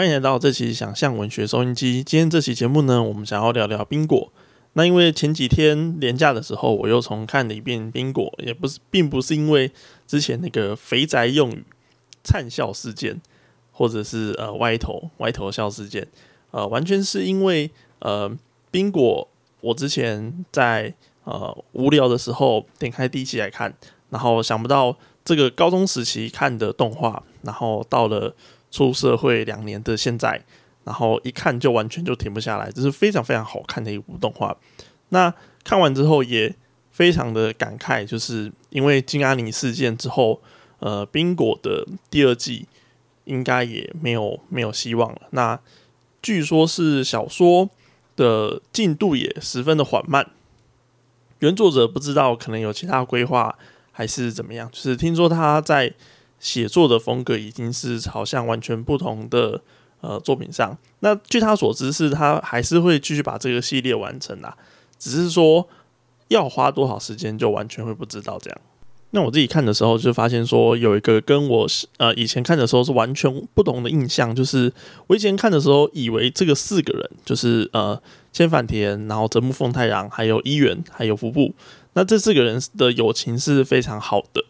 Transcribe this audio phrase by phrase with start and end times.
[0.00, 2.02] 欢迎来到这期想象文学收音机。
[2.02, 4.32] 今天这期节目呢，我们想要聊聊冰果。
[4.72, 9.70] 那因为前几天连假的时候，我又重看了一遍冰果，也不是，并不是因为
[10.06, 11.62] 之前那个肥宅用语
[12.24, 13.20] 灿笑事件，
[13.72, 16.08] 或者是呃歪头歪头笑事件，
[16.50, 18.34] 呃，完全是因为呃
[18.70, 19.28] 冰果，
[19.60, 20.94] 我之前在
[21.24, 23.74] 呃无聊的时候点开第一期来看，
[24.08, 28.34] 然后想不到这个高中时期看的动画，然后到了。
[28.70, 30.40] 出社会两年的现在，
[30.84, 34.56] 然后一看就完全就停不下来，这是非常非常好看的一部动画。
[35.08, 36.54] 那看完之后也
[36.92, 40.40] 非常的感慨，就是因为金阿尼事件之后，
[40.78, 42.68] 呃，冰果的第二季
[43.24, 45.22] 应该也没有没有希望了。
[45.30, 45.58] 那
[46.22, 47.68] 据说是小说
[48.14, 50.30] 的进度也十分的缓慢，
[51.40, 53.58] 原作者不知道可能有其他规划
[53.90, 55.92] 还是怎么样，就是听说他在。
[56.40, 59.60] 写作的风格已经是朝向完全不同的
[60.00, 60.76] 呃作品上。
[60.98, 64.56] 那据他所知，是他还是会继续把这个系列完成啊，
[64.98, 65.68] 只是说
[66.28, 68.60] 要花多少时间，就完全会不知道这样。
[69.12, 74.72] 那我自己看的时候，就发现说有一个跟我呃以前看的时候是完全不同的印象，就是
[75.08, 78.00] 我以前看的时候，以为这个四个人就是呃
[78.32, 81.52] 千反田，然后泽木奉太郎，还有伊原，还有服部，
[81.94, 84.44] 那这四个人的友情是非常好的。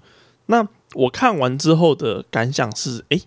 [0.45, 3.21] 那我看完之后的感想是：哎，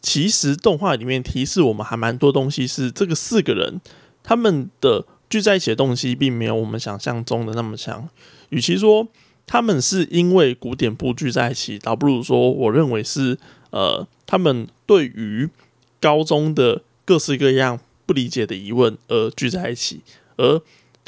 [0.00, 3.80] 其实动画里面提示我们还蛮多东西，是这个四个人
[4.22, 8.08] 他们的聚在一起的东西，并没有我们想象中的那么强。
[8.50, 9.08] 与其说
[9.46, 13.38] 他们是因为古典部聚在一起，倒不如说我认为是
[13.70, 15.48] 呃，他们对于
[16.00, 20.02] 高中的各式各样不理解的疑问而聚在一起，
[20.36, 20.62] 而。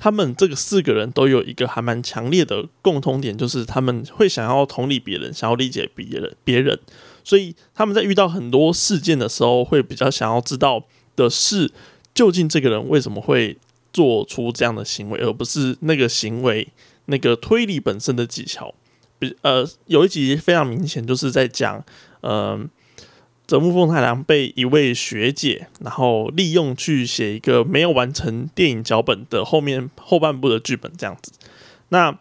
[0.05, 6.79] 他们这个四个人都有一个还蛮强烈的共通点，就是他们会想要同理别人，想要理解别人，别人。
[7.25, 10.85] 所以他们在遇到很多事件的时候，会比较想要知道
[11.17, 11.73] 的是，
[12.13, 13.57] 究竟这个人为什么会
[13.95, 16.69] 做出这样的行为，而不是那个行为
[17.07, 18.75] 那个推理本身的技巧。
[19.19, 21.83] 比呃，有一集非常明显，就是在讲，
[22.21, 22.69] 嗯。
[23.47, 31.31] 泽木奉太郎被一位学姐，然后利用去写一个没有完成电影脚本的后面后半部的剧本，这样子。
[31.91, 32.19] 那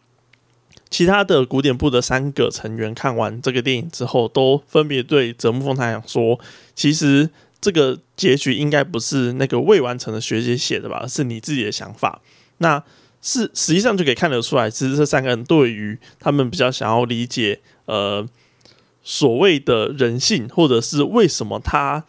[0.90, 6.38] 其他的古典部的三个成员看完这个电影之后，都分别对泽木奉太郎说
[6.76, 7.30] ：“其实
[7.62, 12.22] 这个结局应该不是那个未完成的学姐写的吧，是你自己的想法。”
[12.60, 12.84] 那
[13.22, 18.28] 是实际上就可以看得出来，其实这三个人对于他们比较想要理解，呃。
[19.04, 22.04] 所谓的人性，或者是为什么他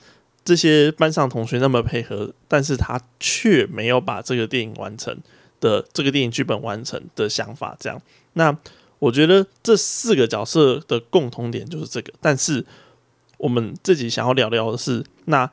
[0.44, 5.16] 这些班上同学那么配合，但是他却没有把这个电影完成
[5.60, 8.00] 的这个电影剧本完成的想法，这样。
[8.34, 8.56] 那
[9.00, 12.12] 我觉得这四个角色的共同点就是这个。
[12.20, 12.64] 但是
[13.38, 15.50] 我们自己想要聊聊的是，那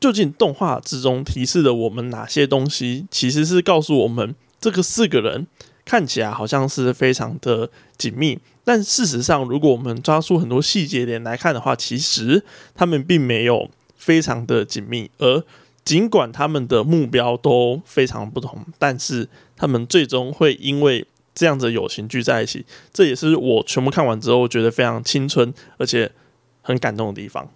[0.00, 5.46] 究竟动画之中提示了我们哪些东西，其实是告诉我们这个四个人。
[5.88, 12.44] 看起来好像是非常的紧密，但事实上，如果我们抓出很多细节点来看的话，其实
[12.74, 15.10] 他们并没有非常的紧密。
[15.16, 15.42] 而
[15.86, 19.26] 尽管他们的目标都非常不同，但是
[19.56, 22.66] 他们最终会因为这样子友情聚在一起。
[22.92, 26.12] 这也是我全部看完之后觉得非常青春而且
[26.60, 27.50] 很感动的地方。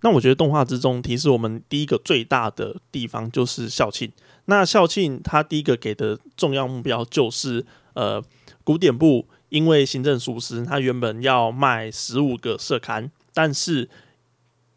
[0.00, 4.10] 那我觉得动画之中提示我们第一个最大的地方就是校庆。
[4.44, 8.22] 那校庆他第一个给的重要目标就是呃
[8.62, 13.90] 古典部因为行政疏失，他原本要卖十五个社刊，但是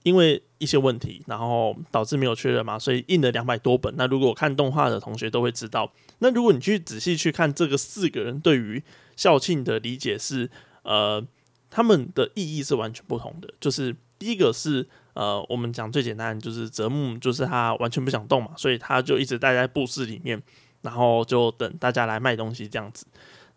[0.03, 3.93] 因为一些问题，然后导致没有确认嘛，所以印了两百多本。
[3.95, 8.81] 那如果看动画的同学都会知道，那如果你去仔细去看这个四个人对于
[9.15, 10.49] 校庆的理解是
[10.81, 11.23] 呃
[11.69, 14.87] 他们的意义是完全不同的，就是第一个是。
[15.13, 20.41] 呃，我们讲最简单，就是泽木，就是他完全不想动嘛，所以他就一直待在布室里面，
[20.83, 23.05] 然后就等大家来卖东西这样子。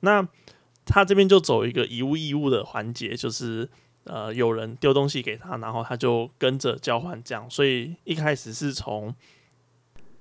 [0.01, 0.27] 那
[0.85, 3.69] 他这边就走一个以物易物的环节，就是
[4.03, 7.49] 呃有人丢东西给他，然后他就跟着交换这样。
[7.49, 9.15] 所以一开始是从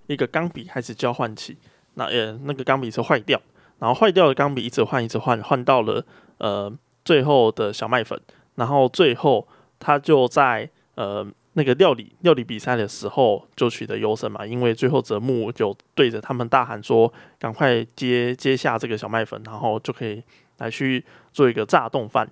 [0.05, 1.57] 一个钢笔开始交换起，
[1.95, 3.41] 那呃那个钢笔是坏掉，
[3.79, 6.05] 然后坏掉的钢笔一直换一直换，换到了
[6.37, 6.71] 呃
[7.03, 8.21] 最后的小麦粉，
[8.53, 9.47] 然后最后
[9.79, 10.69] 他就在。
[10.95, 20.21] 呃，那个料理料理比赛的时候就取得优胜嘛，因为最后泽木就对着他们大喊说：“赶快接接下这个小麦粉，然后就可以
[20.57, 22.29] 来去做一个炸冻饭。”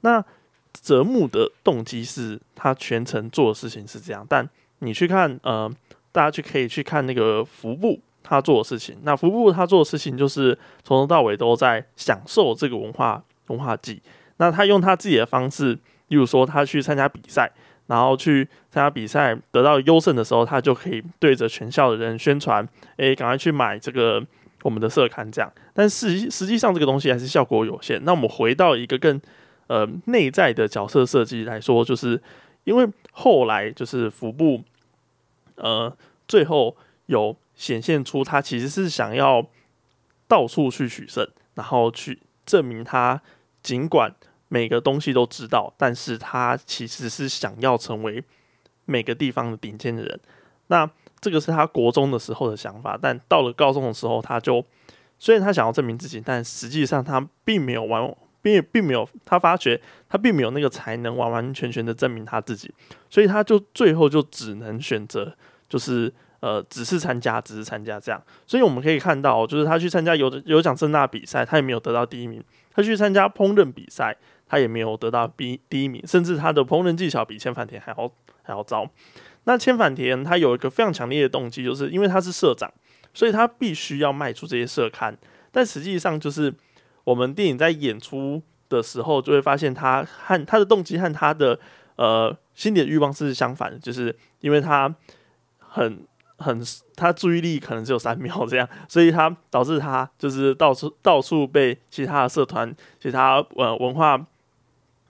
[0.00, 0.24] 那
[0.72, 4.48] 泽木的动机是他全程做的事情是这样，但
[4.80, 5.70] 你去看呃，
[6.10, 8.98] 大家去可以去看那个服部，他做的事情。
[9.02, 14.02] 那服部他做的事情就是从头到尾都在享受这个文化文化祭。
[14.38, 15.74] 那他用他自己的方式，
[16.08, 17.50] 例如说他去参加比赛，
[17.86, 22.66] 然后去参加比赛得到优胜的时候，他就可以对着全校的人宣传
[22.96, 24.24] ：“诶，赶快去买这个
[24.62, 28.02] 我们的社刊。”这样，但实实际上这个东西还是效果有限。
[28.04, 29.20] 那我们回到一个更
[29.66, 32.22] 呃内在的角色设计来说，就是
[32.64, 34.62] 因为后来就是服部。
[35.56, 35.96] 呃，
[36.26, 36.76] 最后
[37.06, 39.46] 有显现出他其实是想要
[40.26, 43.22] 到处去取胜，然后去证明他
[43.62, 44.12] 尽管
[44.54, 48.22] 每个东西都知道，但是他其实是想要成为
[48.84, 50.20] 每个地方的顶尖的人。
[50.68, 50.88] 那
[51.20, 54.64] 这个是他国中的时候的想法，但到了高中的时候，他就
[55.18, 62.72] 虽然他想要证明自己，但实际上他并没有完，并并没有他发觉他并没有那个才能完完全全的证明他自己，
[63.10, 65.34] 所以他就最后就只能选择。
[65.66, 72.40] 就是呃，只是参加，只是参加这样，所以我们可以看到，就是他去参加有有奖盛大比赛，他也没有得到第一名；
[72.72, 74.14] 他去参加烹饪比赛，
[74.54, 78.08] 他也没有得到第第一名，甚至他的烹饪技巧比千反田还要
[78.42, 78.88] 还要糟。
[79.44, 82.72] 那千反田他有一个非常强烈的动机，就是因为他是社长，
[83.12, 85.18] 所以他必须要卖出这些社刊。
[85.50, 86.54] 但实际上，就是
[87.02, 91.58] 我们电影在演出的时候，就会发现他和他的动机和他的
[91.96, 94.94] 呃心理的欲望是相反的，就是因为他。
[95.76, 96.06] 很
[96.38, 96.62] 很，
[96.94, 104.24] 他注意力可能只有三秒这样，所以他导致他就是到处到处被其他的社团、其他呃文化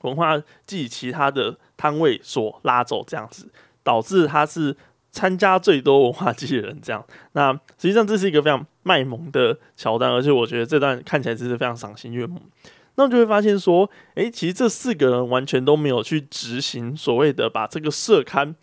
[0.05, 3.49] 文化暨其他的摊位所拉走这样子，
[3.83, 4.77] 导致他是
[5.11, 7.05] 参加最多文化季的人这样。
[7.33, 12.41] 那实际上这是一个非常卖萌的桥段，而且我觉得这段看起来真是非常赏心悦目。
[12.95, 18.55] 那我就会发现说，诶，其实这四个人完全都没有去执行所谓的把这个社刊。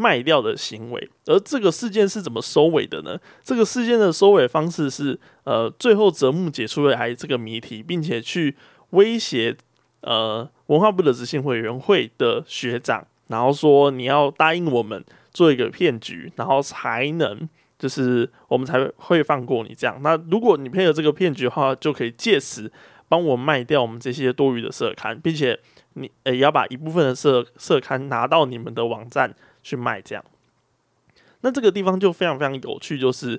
[0.00, 3.18] 卖掉的行为，而这个事件是怎么收尾的呢？
[3.42, 8.56] 这个事件的收尾方式是，呃，最后泽木解出来这个谜题，并且去
[8.90, 9.56] 威胁
[10.02, 15.04] 呃文化部的执行委员会的学长，然后说你要答应我们
[15.34, 17.46] 做一个骗局，然后才能
[17.78, 20.00] 就是我们才会放过你这样。
[20.02, 22.72] 那如果你配合这个骗局的话，就可以借此
[23.08, 25.60] 帮我卖掉我们这些多余的社刊，并且
[25.92, 29.34] 你也要把一部分的社社刊拿到你们的网站。
[29.60, 30.24] 去卖这样，
[31.42, 33.38] 那这个地方就非常非常有趣，就是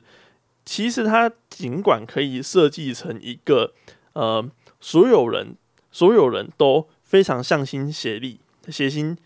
[0.63, 3.73] 其实它尽管可以设计成一个
[4.13, 4.47] 呃，
[4.79, 5.55] 所有人
[5.89, 9.17] 所有人都非常向心协力、协心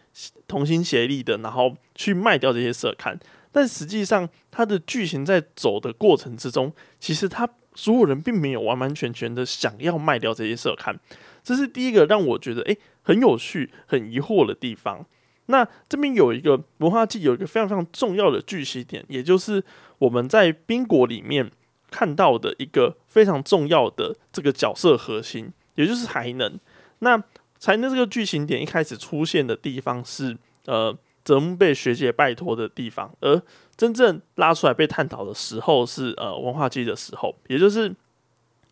[0.47, 3.19] 同心协力的，然后去卖掉这些社刊，
[3.51, 7.45] 但实际上它的剧情在走的过程之中，其实他
[7.75, 10.97] 所有人并没有完完全全的想要卖掉这些社刊，
[11.43, 15.05] 这是第一个让我觉得诶很有趣、很疑惑的地方。
[15.47, 19.61] 那这边有一个文化季，有一个非常非常重要的剧情点，也就是
[19.97, 21.51] 我们在宾果里面
[21.91, 26.57] 看到的一个非常重要的这个角色核心，也就是才能。
[26.99, 27.21] 那
[27.63, 30.93] 才能这个剧情点一开始出现的地方是呃
[31.23, 33.41] 泽木被学姐拜托的地方，而
[33.77, 37.95] 真正拉出来被探讨的时候是呃文化季的时候，也就是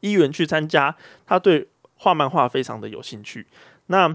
[0.02, 0.94] 一元去参加，
[1.26, 3.48] 他对画漫画非常的有兴趣。
[3.86, 4.14] 那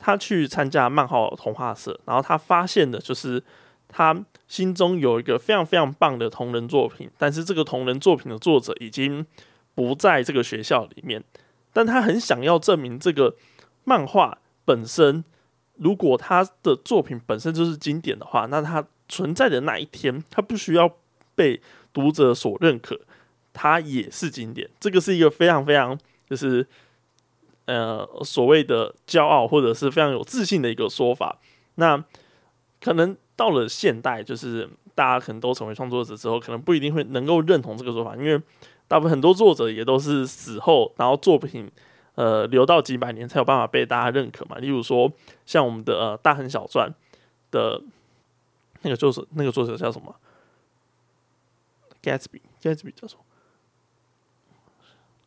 [0.00, 3.40] 他去参加漫画童话社，然后他发现的就是
[3.86, 9.24] 他心中有一个非常非常棒的同人作品，但是这个同人作品的作者已经
[9.76, 11.22] 不在这个学校里面。
[11.72, 13.36] 但他很想要证明这个
[13.88, 15.24] 漫画本身，
[15.76, 20.96] 如果他的作品本身就是经典的话，那他存在的那一天，他不需要
[21.34, 21.60] 被
[21.92, 23.00] 读者所认可，
[23.52, 24.68] 他也是经典。
[24.78, 26.66] 这个是一个非常非常就是。
[27.70, 31.38] 呃，所谓的骄傲或者是非常有自信的一个说法，
[31.74, 32.02] 那
[32.80, 38.40] 可能到了现代，就是大家可能都成为创作者之后，可能不一定会能够认同这个说法，因为
[38.88, 41.70] 大部分很多作者也都是死后，然后作品
[42.18, 44.58] 呃留到几百年才有办法被大家认可嘛。
[44.58, 45.12] 例如说，
[45.46, 46.92] 像我们的呃大亨小传
[47.52, 47.80] 的
[48.82, 50.16] 那个作者，那个作者叫什么
[52.02, 53.22] ？Gatsby，Gatsby 叫什么？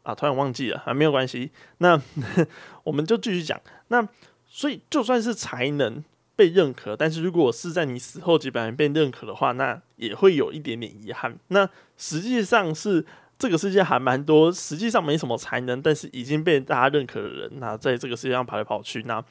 [0.04, 1.52] 啊，突然忘记了，啊，没有关系。
[1.78, 2.02] 那
[2.84, 3.58] 我们就继续讲。
[3.88, 4.06] 那
[4.48, 6.04] 所以就算是才能
[6.36, 11.38] 被认可，但是如果是在你死后几百年被认可的话，那也会有一点点遗憾。
[11.48, 13.06] 那实际上是
[13.42, 19.02] 这个世界还蛮多，实际上没什么才能，但是已经被大家认可的人，那在这个世界上跑来跑去。
[19.08, 19.22] 那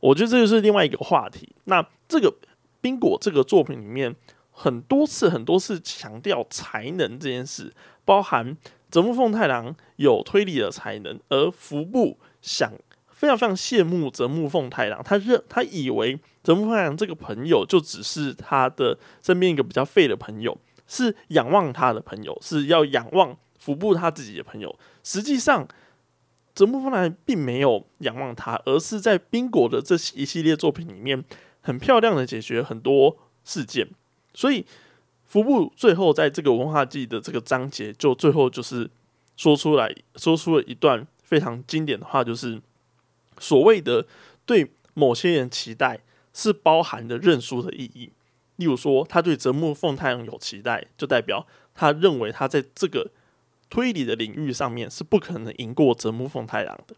[0.00, 1.54] 我觉得这就是另外一个话题。
[1.64, 2.34] 那这个
[2.80, 4.16] 宾果这个作品里面，
[4.50, 7.70] 很多次很多次强调才能这件事，
[8.06, 8.56] 包含。
[8.92, 12.70] 泽木奉太郎有推理的才能，而服部想
[13.10, 15.02] 非常非常羡慕泽木奉太郎。
[15.02, 20.54] 他认他以为泽木奉太郎这个朋友就只是他的身边一个比较废的朋友，
[20.92, 24.78] 是仰望他的朋友，是要仰望服部他自己的朋友。
[25.02, 25.66] 实际上，
[26.54, 31.24] 泽木丰太郎并没有仰望他，而是在冰果的这一系列作品里面，
[31.62, 33.88] 很漂亮的解决很多事件。
[34.34, 34.66] 所以，
[35.24, 38.90] 服部最后在这个文化季的这个章节，就最后就是
[39.34, 42.60] 说出来说出了一段非常经典的话，就是
[43.38, 44.06] 所谓的
[44.44, 46.00] 对某些人期待，
[46.34, 48.12] 是包含着认输的意义。
[48.56, 53.10] 例如说，他对泽木奉太郎有期待，就代表他认为他在这个
[53.70, 56.94] 推理的领域上面是不可能赢过泽木奉太郎的。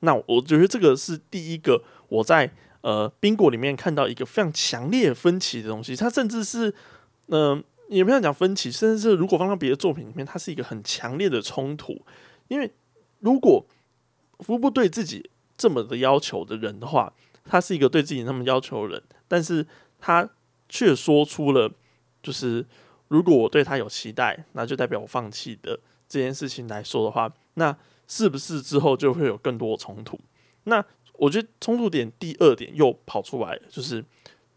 [0.00, 2.52] 那我觉得这个是第一个我在
[2.82, 5.96] 呃冰果里面看到一个非常强烈分歧的东西。
[5.96, 6.72] 他甚至是
[7.28, 12.00] 嗯，也不要讲分歧，甚至是如果放到别的作品里面，它是一个很强烈的冲突。
[12.46, 12.72] 因为
[13.18, 13.66] 如果
[14.38, 15.28] 服部对自己
[15.58, 17.12] 这么的要求的人的话，
[17.44, 19.66] 他是一个对自己那么要求的人，但是
[19.98, 20.30] 他。
[20.68, 21.70] 却说出了，
[22.22, 22.64] 就是
[23.08, 27.76] 如果我对他有期待，那就代表我放弃的这件事情来说的话，那
[28.08, 30.18] 是不是之后就会有更多冲突？
[30.64, 34.04] 那我觉得冲突点第二点又跑出来了，就是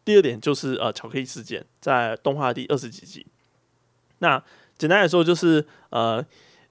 [0.04, 3.26] 第二点就是呃巧克力事件在动画第二十几集。
[4.20, 4.44] 那
[4.78, 6.26] 简单来说就是呃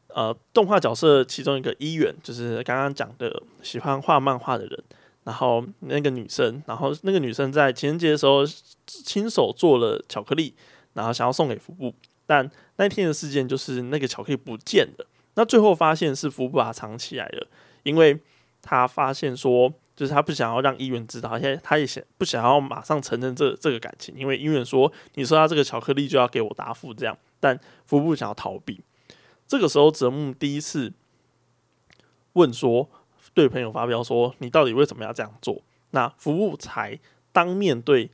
[0.08, 4.84] 呃动画角色其中一个一员，就是刚刚讲的喜欢画漫画的人。
[5.28, 8.46] 然后那个女生，然后那个女生在情人节的时候
[8.86, 10.54] 亲手做了巧克力，
[10.94, 11.92] 然后想要送给服部。
[12.24, 15.06] 但那天的事件就是那个巧克力不见了。
[15.34, 17.46] 那最后发现是服部把它藏起来了，
[17.82, 18.18] 因为
[18.62, 27.14] 他发现说，就是他不想要让医院知道，而且他也想不想要马上承认这这个感情，因为医院说你说他这个巧克力就要给我答复这样。
[27.38, 28.80] 但服部想要逃避。
[29.46, 30.90] 这个时候泽木第一次
[32.32, 32.88] 问说。
[33.38, 36.98] 对朋友发飙说：“你到底为什么要这样做？”那服务才
[37.30, 38.10] 当面对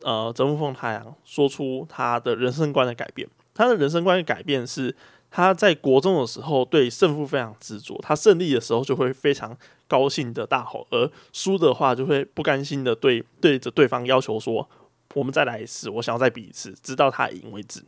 [0.00, 3.28] 呃泽木凤太阳说出他的人生观的改变。
[3.54, 4.92] 他的人生观的改变是
[5.30, 14.68] 他在国中的时候对胜负非常执着，他胜利的时候就会非常高兴的大吼，而输的话就会不甘心的对对着对方要求说
[15.14, 17.80] ：“我们再来一次，我想要再比一次，直到他赢为止。”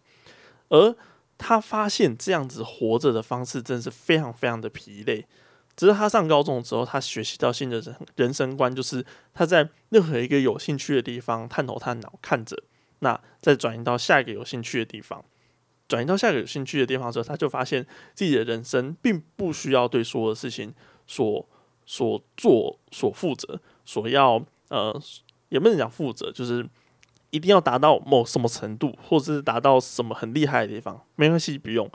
[0.71, 0.95] 而
[1.37, 5.27] 他发现这样子活着的方式真是非常非常的疲累。
[5.77, 9.05] 只是他上高中之后，他学习到新的人人生观，就是
[9.35, 12.63] 他在任何一个有兴趣的地方探头探脑看着，
[13.01, 15.23] 那再转移到下一个有兴趣的地方，
[15.87, 20.75] 转移到下一个有兴趣的地方之后，他就发现自己的人生并不需要对所有的事情
[21.07, 21.47] 所
[21.85, 24.99] 所做所负责，所要呃
[25.51, 26.67] 也不能讲负责，就是
[27.29, 31.91] 一定要达到某什么程度，或者是达到什么很厉害的地方，没关系，不用，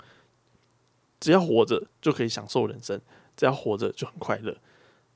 [1.20, 3.02] 只要活着就可以享受人生。
[3.38, 4.56] 只要活着就很快乐，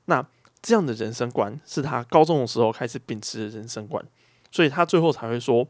[0.06, 0.26] 那
[0.62, 4.04] 这样的人生观是他高中的时候开始秉持的人生观，
[4.50, 5.68] 所以他最后才会说，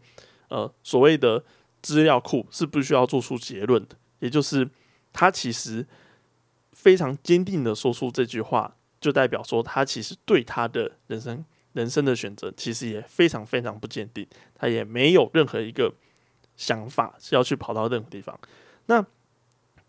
[0.49, 1.45] 呃，所谓的
[1.83, 4.67] 资料库是不需要做出结论的，也就是
[5.13, 5.87] 他其实
[6.73, 15.93] 非常坚定的说出这句话，就代表说他其实对他的人生人生的选择其实也非常非常不坚定，他也没有任何一个
[16.57, 18.39] 想法是要去跑到任何地方。
[18.87, 19.05] 那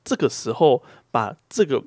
[0.04, 1.82] 这个时候把这个。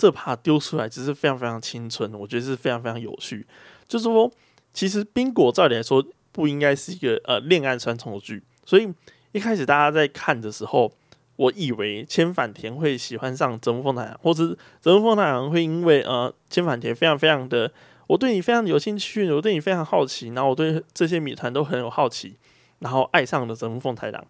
[0.00, 3.46] 这怕丢出来只是非常非常青春，我觉得是非常非常有趣。
[3.86, 4.32] 就是说，
[4.72, 6.02] 其实冰果照理来说
[6.32, 8.90] 不应该是一个呃恋爱三重剧，所以
[9.32, 10.90] 一开始大家在看的时候，
[11.36, 17.70] 我以为千反田会喜欢上泽木凤太郎，或者泽木凤太郎会因为呃千反田非常非常的
[18.06, 22.36] 我对你非常有兴趣，我对你非常好奇，然后我对这些谜团都很有好奇，
[22.78, 24.26] 然后爱上了泽木凤太郎。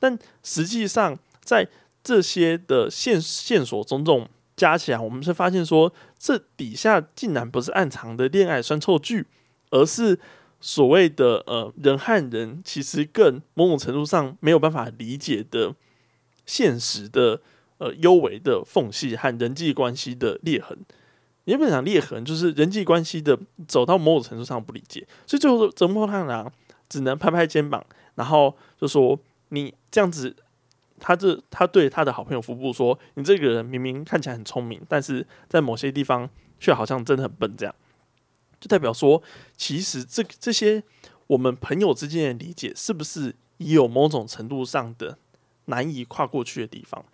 [0.00, 1.68] 但实际上在
[2.02, 4.28] 这些的线线索种种。
[4.62, 9.26] 加起来，我们是发现说，这底下竟然不是暗藏的恋爱酸臭剧，
[9.70, 10.16] 而是
[10.60, 15.74] 所谓的呃人和人其实更某种程度上没有办法理解的
[16.46, 17.40] 现实的
[17.78, 20.78] 呃幽微的缝隙和人际关系的裂痕。
[21.46, 26.52] 原本讲裂痕，就是人际关系的走到某种程度上不理解，所以最后泽木太郎
[26.88, 29.18] 只能拍拍肩膀，然后就说
[29.50, 30.36] ：“你这样子。”
[31.04, 36.30] 他这他对他的好朋友服部说：“你这个人明明看起来很聪明，但是在某些地方
[36.60, 37.74] 却好像真的很笨。”这样
[38.60, 39.20] 就代表说，
[39.56, 40.80] 其实这这些
[41.26, 45.18] 我们朋友之间的理解，是不是也有某种程度上的
[45.64, 47.04] 难以跨过去的地方？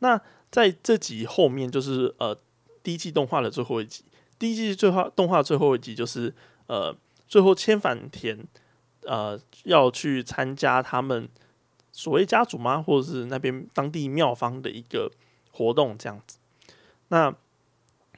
[0.00, 0.20] 那
[0.50, 2.38] 在这集后面，就是呃
[2.82, 4.04] 第一季动画的最后一集，
[4.38, 6.34] 第一季最后动画最后一集就是
[6.66, 6.94] 呃
[7.26, 8.46] 最后千反田
[9.04, 11.26] 呃要去参加他们。
[11.92, 12.82] 所谓家族吗？
[12.82, 15.12] 或者是那边当地庙方的一个
[15.52, 16.38] 活动这样子。
[17.08, 17.32] 那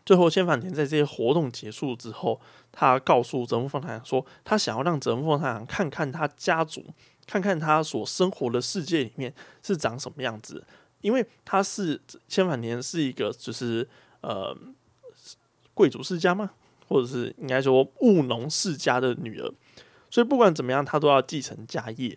[0.07, 2.40] 最后千反田在这些活动结束之后，
[2.73, 6.85] 他告诉泽木奉太郎说，他想要让泽木奉太郎看看他家族
[7.26, 10.64] 看看他所生活的世界里面是长什么样子。
[11.00, 13.87] 因为他是千反田是一个就是
[14.23, 14.57] 呃
[15.75, 16.52] 贵族世家吗？
[16.87, 19.50] 或者是应该说务农世家的女儿，
[20.11, 22.16] 所以不管怎么样，她都要继承家业，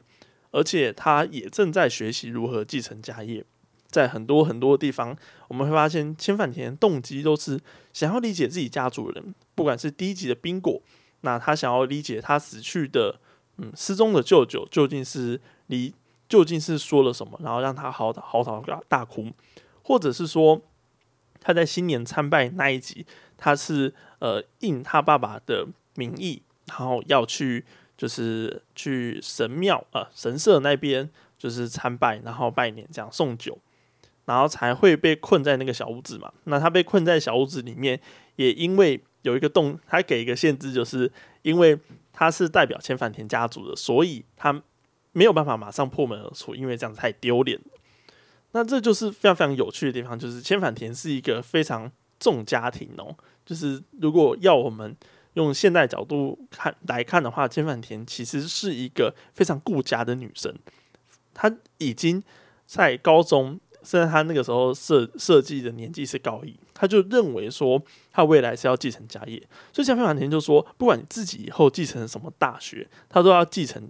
[0.57, 3.45] 而且他也正在学习如何继承家业。
[3.89, 5.15] 在很多很多地方，
[5.47, 7.59] 我们会发现千反田动机都是
[7.93, 10.81] 想要理解自己家族人，不管是第一集的宾果，
[11.21, 13.19] 那他想要理解他死去的
[13.57, 15.93] 嗯失踪的舅舅究竟是离
[16.27, 19.31] 究竟是说了什么，然后让他嚎嚎啕大哭，
[19.83, 20.61] 或者是说
[21.39, 23.05] 他在新年参拜那一集，
[23.37, 27.63] 他是呃应他爸爸的名义，然后要去
[27.97, 33.57] 就是去神庙呃神社那边就是参拜，然后拜年这样送酒。
[34.25, 36.29] 然后才会被困在那个小屋子嘛？
[36.43, 37.97] 那他被困在小屋子里面，
[38.35, 41.09] 也因为有一个洞，他给一个限制，就是
[41.43, 41.79] 因为
[42.11, 44.61] 他是代表千反田家族的，所以他
[45.13, 47.57] 没有办法马上破门而出，因为这样太丢脸。
[48.51, 51.89] 那这就是非常非常有趣的地方，就是千反田是一个非常
[52.19, 53.15] 重家庭哦。
[53.45, 54.93] 就是如果要我们
[55.37, 60.53] 用现代角度看来看的话，千反田其实是一个非常顾家的女生。
[61.33, 62.23] 她已经
[62.65, 63.59] 在高中。
[63.83, 69.41] 虽然她那个时候设设计的年纪是高一，她就认为说她未来是要继承家业，
[69.71, 73.89] 所以江飞马田就说，不管你自己以后继承什么大学，她都要继承，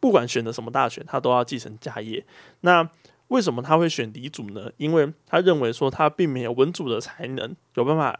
[0.00, 2.24] 不管选择什么大学，她都要继承家业。
[2.62, 2.90] 那
[3.28, 4.70] 为什么他会选李祖呢？
[4.78, 8.18] 因为他认为说他并没有文主的才能，有办法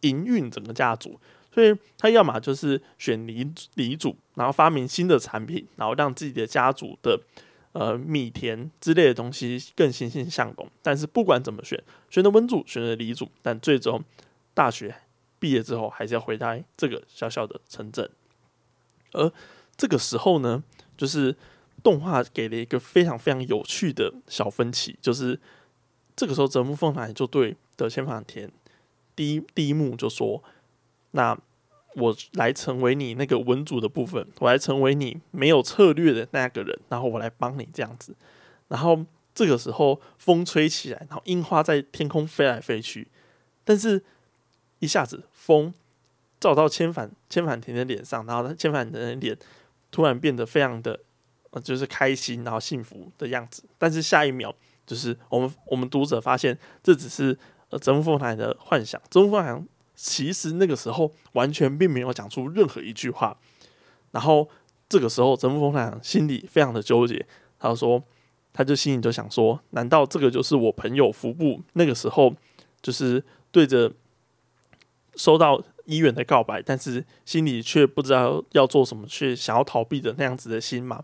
[0.00, 1.18] 营运整个家族，
[1.58, 7.20] 所以他要么就是选李李祖，然后发明新的产品，然后让自己的家族的。
[7.72, 14.02] 呃，米田之类的东西更欣欣向荣，但是不管怎么选，选的文组，选的理组，但最终
[14.54, 14.92] 大学
[15.38, 18.08] 毕业之后，还是要回到这个小小的城镇。
[19.12, 19.30] 而
[19.76, 20.64] 这个时候呢，
[20.96, 21.36] 就是
[21.82, 25.38] 动画给了一个非常非常有趣的小分歧，就是
[26.16, 28.50] 这个时候泽木凤来就对德千反田
[29.14, 30.42] 第一第一幕就说，
[31.12, 31.38] 那。
[31.94, 38.14] 我来成为你那个文主的部分，我来成为你没有策略的那个人，然后我来帮你这样子。
[38.68, 43.08] 然后这个时候风吹起来，然后樱花在天空飞来飞去，
[43.64, 44.02] 但是
[44.80, 45.24] 一下子。
[45.32, 45.72] 风
[46.38, 49.36] 照到千反千反田的脸上，然后千反田的脸
[49.90, 51.00] 突然变得非常的
[51.50, 53.64] 呃，就是开心然后幸福的样子。
[53.78, 54.54] 但是下一秒，
[54.86, 57.36] 就是我们我们读者发现这只是
[57.70, 59.60] 呃泽木凤台的幻想，泽木凤台。
[60.00, 63.36] 其实那个时候完全并没有讲出任何一句话，
[64.12, 64.48] 然后
[64.88, 67.26] 这个时候泽木风太心里非常的纠结，
[67.58, 68.00] 他说，
[68.52, 72.32] 他就心里就想说，难道这个就是我朋友服部那个时候
[72.80, 73.92] 就是对着
[75.16, 81.02] 收到医院的告白，但是心里却不知道要做什么，却想要逃避的那样子的心吗？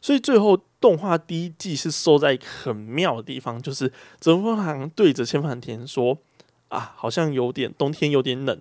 [0.00, 6.16] 所以最后动画第一季是收在一个很妙的地方，就是泽木风太对着千反田说。
[6.70, 8.60] 啊，好像有点冬天有点冷，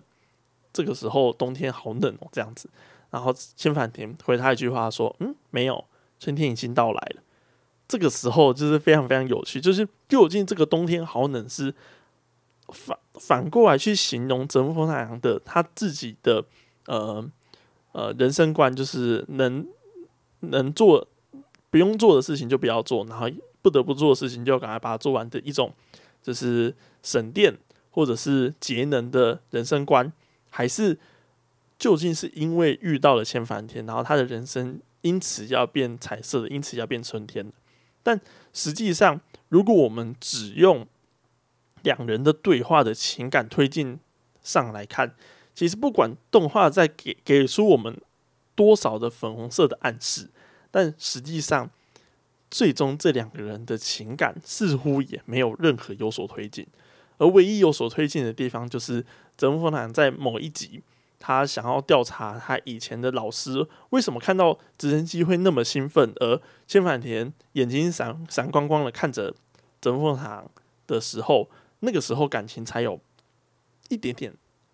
[0.74, 2.70] 这个时候冬天好冷哦，这样子。
[3.12, 5.84] 然后千反田回他一句话说：“嗯，没有，
[6.20, 7.24] 春天已经到来了。”
[7.88, 11.74] 这个时候就是非常非常有趣，就是究竟这个冬天好冷是
[12.68, 16.46] 反反过来去形容泽木风太阳的他自己的
[16.86, 17.28] 呃
[17.94, 19.66] 呃人生观，就是能
[20.42, 21.08] 能做
[21.72, 23.28] 不用做的事情就不要做，然后
[23.64, 25.74] 不得不做的事情就赶快把它做完的一种，
[26.22, 27.58] 就是省电。
[27.92, 30.12] 或者是节能的人生观，
[30.50, 30.98] 还是
[31.78, 37.54] 究竟是因为遇到了千反天，然后他的人生因此要变彩色的，因此要变春天的？
[38.04, 38.20] 但
[38.54, 40.88] 实际上，如果我们只用
[41.84, 44.00] 两人的对话的情感推进
[44.42, 45.16] 上来看，
[45.54, 48.00] 其实不管动画在给给出我们
[48.56, 50.30] 多少的粉红色的暗示，
[50.72, 51.70] 但实际上
[52.50, 56.66] 最终这两个人的情感似乎也没有任何有所推进。
[57.20, 59.06] 而唯一有所推进的地方，就是
[59.38, 60.82] 泽木风堂在某一集，
[61.20, 69.36] 他想要调查他以前的老师为什么看到直升机会那么兴奋，而千反田眼睛闪闪光光的看着
[69.82, 70.50] 泽木风堂
[70.88, 71.50] 的时候，
[71.82, 73.00] 那个时候感情才有
[73.90, 74.34] 一点点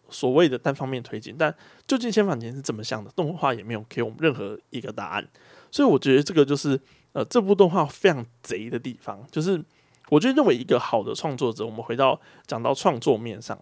[0.09, 1.35] 所谓的单方面推进。
[1.37, 1.53] 但
[1.87, 5.27] 究竟千反田是怎么想的，动画也没有给我们任何一个答案。
[5.71, 6.79] 所以我觉得这个就是
[7.13, 9.61] 呃，这部动画非常贼的地方，就是。
[10.09, 13.59] 我就认为一个好的创作者，我们回到讲到创作面上，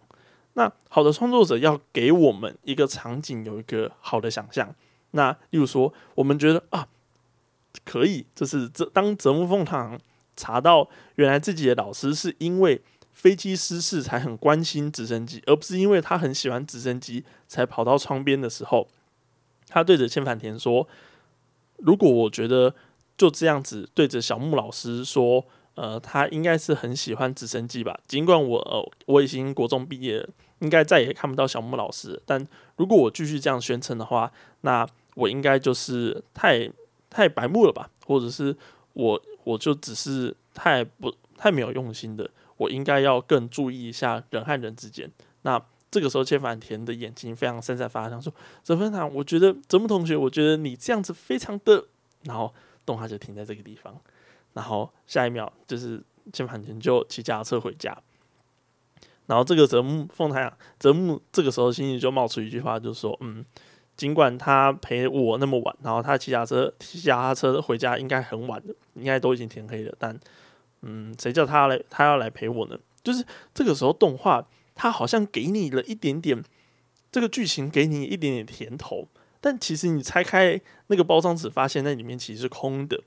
[0.54, 4.76] 那好的创作者要给我们一个场景，有一个好的想象。
[5.12, 6.88] 那例如说，我们觉得啊，
[7.86, 10.00] 可以，就是这当泽木凤堂
[10.36, 18.88] 查到原来自己的老师是因为飞机失事才很关心直升机，而不是因为他很喜欢直升机才跑到窗边的时候，
[19.70, 20.88] 他对着千反田说
[21.78, 22.74] ：“如果我觉得
[23.16, 28.00] 就这样子对着小木老师说，呃，他应该是很喜欢直升机吧？
[28.08, 32.22] 尽管我呃我已经国中毕业了，应该再也看不到小木老师。
[32.26, 34.32] 但如果我继续这样宣称的话，
[34.62, 36.72] 那我应该就是太
[37.10, 37.90] 太白目了吧？
[38.06, 38.56] 或者是
[38.94, 42.30] 我我就只是太不太没有用心的？
[42.58, 45.12] 我应该要更注意一下人和人之间。
[45.42, 48.34] 那这个时候，千反田的眼睛非常闪闪发亮，说
[48.64, 51.86] ：“泽分堂，我觉得泽木同学，我觉得你这样子非常的……”
[52.26, 52.54] 然后
[52.86, 54.00] 动画就停在这个地方。
[54.54, 57.98] 然后下一秒，就是千反田就骑脚踏车回家。
[59.26, 63.46] 然后这个泽木凤太阳，泽木这个时候心里就冒出一句话，就说：“嗯，
[63.96, 70.20] 尽管他陪我那么晚，然后他骑脚车骑脚车回家应该很晚的，应该都已经天黑了，但
[70.82, 72.78] 嗯，谁叫他来，他要来陪我呢？
[73.04, 76.44] 就是这个时候动画。”他好像给你了一点点
[77.12, 79.08] 这个剧情，给你一点点甜头，
[79.40, 83.00] 但其实你拆开那个包装纸，发现那里面其实是空的，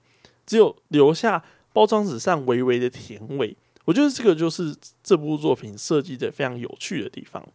[0.46, 3.56] 只有留下包装纸上微微的甜味。
[3.84, 7.46] 我觉得这个就是这部作品设计的非常有趣的地方，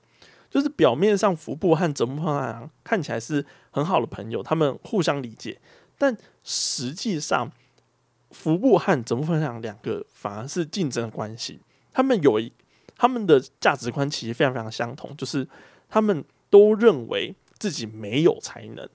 [0.50, 5.60] 就是表面上服部和泽木太郎看起来是很好的朋友，他们互相理解，
[5.98, 7.52] 但实际上
[8.30, 11.60] 服部和泽木太郎两个反而是竞争的关系，
[11.92, 12.52] 他们有一。
[12.98, 15.48] 他们的价值观其实非常非常相同，就是
[15.90, 18.88] 他们都认为自己没有才能。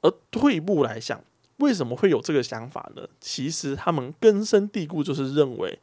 [0.00, 1.20] 而退步来想，
[1.58, 3.06] 为什么会有这个想法呢？
[3.20, 5.78] 其实他们根深蒂固就是认为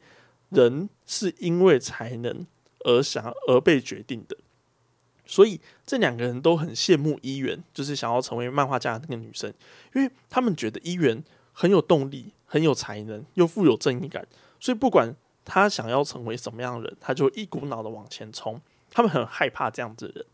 [0.50, 2.46] 人是因为才能
[2.80, 4.36] 而想而被决定的。
[5.26, 9.52] 所以这两个人都很羡慕伊原，就是想要成为漫画家的那个女生，
[9.94, 14.26] 因为他们觉得伊原很有动力、很有才能，又富有正义感，
[14.60, 15.14] 所以不管。
[15.46, 18.58] 他想要成为什么样的人，他就一股脑的往前冲。
[18.90, 20.26] 他们很害怕这样子的人，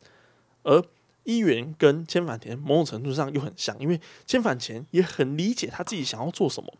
[0.62, 0.84] 而
[1.30, 6.72] 一元跟千反田某种程度上又很像，因为千反田也很理解他自己想要做什么，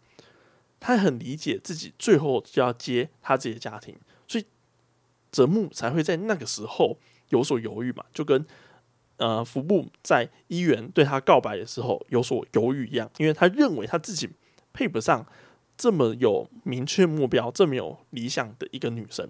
[0.79, 3.95] 他很理解自己最后就要接他自己的家庭，
[4.27, 4.45] 所以
[5.31, 8.45] 泽木才会在那个时候有所犹豫嘛，就跟
[9.19, 14.29] 呃服部在一元对他告白的时候有所犹豫一样，因为他认为他自己
[14.73, 15.27] 配不上。
[15.83, 19.27] 这么有明确目标、这么有理想的一个女生，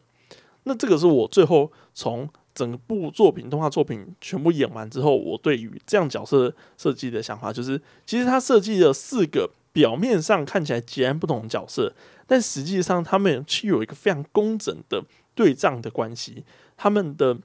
[0.64, 11.92] 那这个是我最后从整部作品、动画作品全部演完之后，我对于这样角色设计的想法，就是其实他设计了四个表面上看起来截然不同的角色，
[12.26, 15.02] 但实际上他们具有一个非常工整的
[15.34, 16.44] 对仗的关系。
[16.76, 17.38] 他们的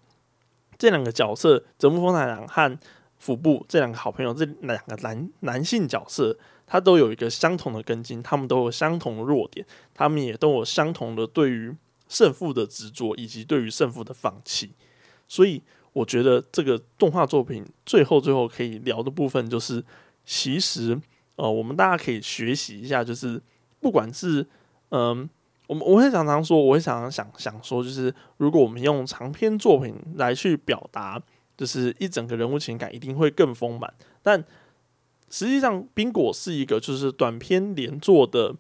[0.78, 2.78] 这两个角色，泽木风太郎和
[3.18, 6.38] 腹部这两个好朋友，这两个男男性角色。
[6.68, 9.64] 他都有一个相同的根茎，他们都有相同的弱点，
[9.94, 11.72] 他们也都有相同的对于
[12.10, 14.72] 胜负的执着，以及对于胜负的放弃。
[15.28, 15.62] 所以，
[15.94, 19.84] 我觉得这个动画作品最后最后可以聊的部分，就是
[20.26, 21.00] 其实
[21.36, 23.42] 呃，我们大家可以学习一下，就是
[23.80, 24.46] 不管是
[24.90, 25.30] 嗯，
[25.68, 31.22] 我们我会常常说，我会常常想想说，就是如果我们用长篇作品来去表达，
[31.58, 34.44] 就是一整个人物情感，一定会更丰满，但。
[35.28, 38.56] 实际上，冰果是一个就是短篇连作的，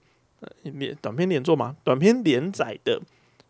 [0.63, 2.99] 连短篇连作嘛，短篇连载的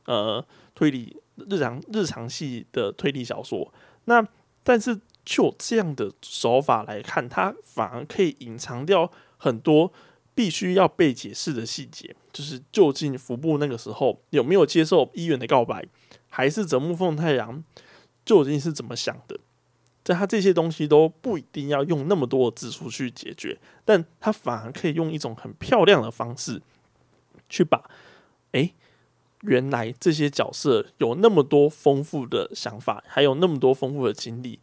[0.05, 3.73] 呃推理日常日常系的推理小说。
[4.05, 4.25] 那
[4.63, 9.91] 但是就这样的手法来看，它反而可以隐藏掉很多
[10.33, 12.15] 必须要被解释的细节。
[12.31, 15.85] 就是究竟服部那个时候有没有接受医院的告白，
[16.29, 17.63] 还是泽木凤太阳
[18.25, 19.39] 究竟是怎么想的？
[20.03, 26.61] 在他这些东西都不一定要用那么多的字数去解决，但他反而可以用一种很漂亮的方式
[27.49, 27.89] 去把，
[28.51, 28.71] 哎，
[29.47, 34.59] 原来这些角色有那么多丰富的想法，还有那么多丰富的经历，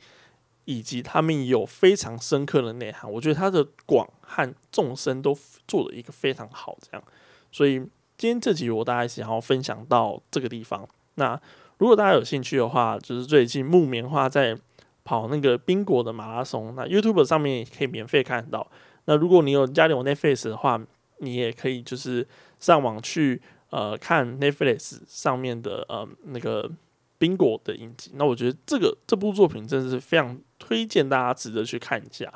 [0.65, 3.11] 以及他们有非常深刻的内涵。
[3.11, 7.03] 我觉得他的广和纵深都做了一个非常好，这样。
[7.51, 7.79] 所以
[8.17, 10.89] 今天这集我大概想要分享到这个地方。
[11.17, 11.41] 那
[11.79, 14.59] 如果大家有兴趣的话，就是最近木棉花在。
[15.05, 18.65] 跑那个宾果的马拉松，那 YouTube 上面也可以免费看到。
[19.07, 20.81] 那如果你有家里有 Netflix 的话，
[21.19, 22.25] 你也可以就是
[22.61, 23.43] 上网去
[23.73, 26.71] 呃看 Netflix 上面的呃那个
[27.19, 28.13] 宾果的影集。
[28.15, 32.33] 那我觉得这个这部作品真的是非常推荐大家值得去看一下。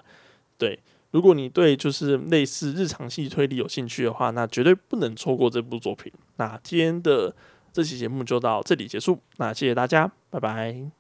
[0.59, 0.79] 对，
[1.11, 6.13] 如果你对就是类似日常系推理有兴趣的话，那绝对不能错过这部作品。
[6.39, 7.35] 那今天的
[7.73, 10.96] 这期节目就到这里结束，那谢谢大家，拜拜。